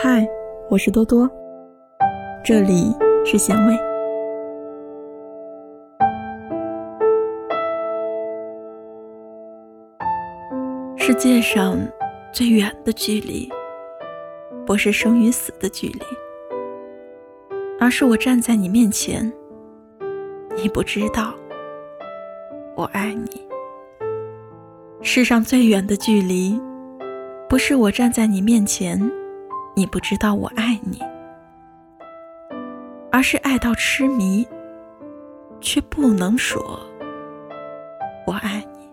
[0.00, 0.24] 嗨，
[0.70, 1.28] 我是多多，
[2.44, 2.94] 这里
[3.26, 3.76] 是咸味。
[10.96, 11.76] 世界上
[12.32, 13.50] 最远的距离，
[14.64, 16.00] 不是生与死的距离，
[17.80, 19.32] 而是我站在你面前，
[20.54, 21.34] 你不知道
[22.76, 23.44] 我爱你。
[25.02, 26.56] 世上最远的距离，
[27.48, 28.96] 不是我站在你面前，
[29.78, 31.00] 你不知道我爱你，
[33.12, 34.44] 而是爱到痴迷，
[35.60, 36.80] 却不能说
[38.26, 38.88] 我爱你。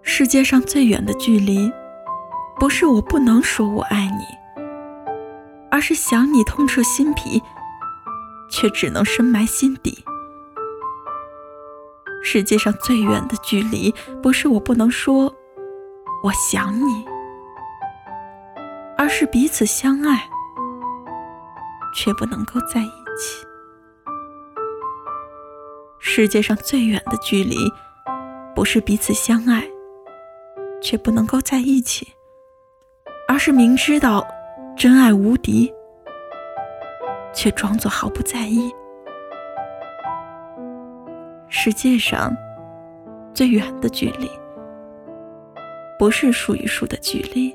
[0.00, 1.70] 世界上最远的距离，
[2.58, 4.24] 不是我不能说我爱你，
[5.70, 7.42] 而是想你痛彻心脾，
[8.50, 10.02] 却只能深埋心底。
[12.22, 15.34] 世界上最远的距离，不是我不能说
[16.22, 17.04] 我想你，
[19.04, 20.26] 而是彼此相爱，
[21.94, 22.88] 却不能够在一
[23.18, 23.46] 起。
[25.98, 27.70] 世界上最远的距离，
[28.54, 29.62] 不是彼此相爱，
[30.80, 32.14] 却不能够在一起，
[33.28, 34.26] 而是明知道
[34.74, 35.70] 真爱无敌，
[37.34, 38.74] 却装作毫不在意。
[41.50, 42.34] 世界上
[43.34, 44.30] 最远的距离，
[45.98, 47.54] 不是树与树的距离，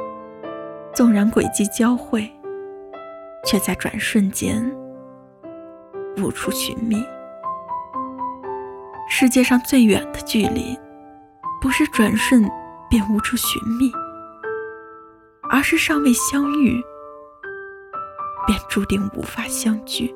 [0.93, 2.29] 纵然轨迹交汇，
[3.45, 4.63] 却在转瞬间
[6.17, 7.03] 无处寻觅。
[9.09, 10.77] 世界上最远的距离，
[11.61, 12.49] 不是转瞬
[12.89, 13.91] 便无处寻觅，
[15.49, 16.81] 而是尚未相遇，
[18.45, 20.13] 便注定无法相聚。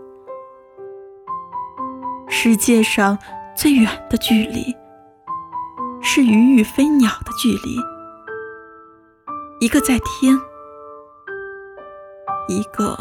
[2.28, 3.18] 世界上
[3.56, 4.76] 最远的距离，
[6.02, 7.80] 是鱼与飞鸟的距离。
[9.62, 10.38] 一个在天，
[12.48, 12.98] 一个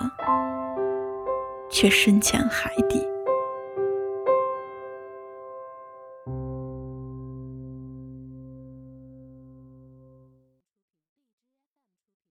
[1.71, 3.14] 却深潜海底。